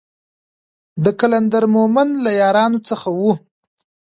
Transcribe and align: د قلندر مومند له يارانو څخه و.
د 1.03 1.05
قلندر 1.19 1.63
مومند 1.75 2.13
له 2.23 2.31
يارانو 2.41 2.79
څخه 2.89 3.09
و. 3.19 3.21